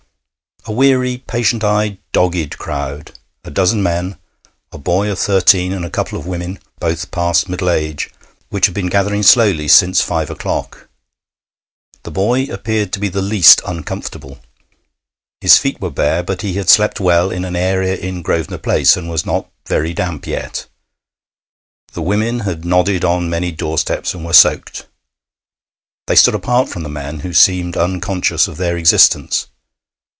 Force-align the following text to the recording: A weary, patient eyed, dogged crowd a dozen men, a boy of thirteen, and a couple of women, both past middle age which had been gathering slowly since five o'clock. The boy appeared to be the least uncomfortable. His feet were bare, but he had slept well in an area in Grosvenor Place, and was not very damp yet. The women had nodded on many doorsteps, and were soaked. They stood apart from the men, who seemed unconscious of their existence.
A 0.67 0.71
weary, 0.71 1.17
patient 1.17 1.63
eyed, 1.63 1.97
dogged 2.11 2.59
crowd 2.59 3.17
a 3.43 3.49
dozen 3.49 3.81
men, 3.81 4.19
a 4.71 4.77
boy 4.77 5.09
of 5.09 5.17
thirteen, 5.17 5.73
and 5.73 5.83
a 5.83 5.89
couple 5.89 6.19
of 6.19 6.27
women, 6.27 6.59
both 6.77 7.09
past 7.09 7.49
middle 7.49 7.67
age 7.67 8.11
which 8.49 8.67
had 8.67 8.75
been 8.75 8.85
gathering 8.85 9.23
slowly 9.23 9.67
since 9.67 10.01
five 10.01 10.29
o'clock. 10.29 10.87
The 12.03 12.11
boy 12.11 12.43
appeared 12.45 12.93
to 12.93 12.99
be 12.99 13.07
the 13.07 13.23
least 13.23 13.63
uncomfortable. 13.65 14.37
His 15.39 15.57
feet 15.57 15.81
were 15.81 15.89
bare, 15.89 16.21
but 16.21 16.43
he 16.43 16.53
had 16.53 16.69
slept 16.69 16.99
well 16.99 17.31
in 17.31 17.43
an 17.43 17.55
area 17.55 17.95
in 17.95 18.21
Grosvenor 18.21 18.59
Place, 18.59 18.95
and 18.95 19.09
was 19.09 19.25
not 19.25 19.49
very 19.65 19.95
damp 19.95 20.27
yet. 20.27 20.67
The 21.93 22.03
women 22.03 22.41
had 22.41 22.65
nodded 22.65 23.03
on 23.03 23.31
many 23.31 23.51
doorsteps, 23.51 24.13
and 24.13 24.23
were 24.23 24.31
soaked. 24.31 24.85
They 26.05 26.15
stood 26.15 26.35
apart 26.35 26.69
from 26.69 26.83
the 26.83 26.87
men, 26.87 27.21
who 27.21 27.33
seemed 27.33 27.75
unconscious 27.75 28.47
of 28.47 28.57
their 28.57 28.77
existence. 28.77 29.47